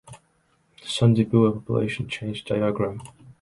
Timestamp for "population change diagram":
1.57-2.97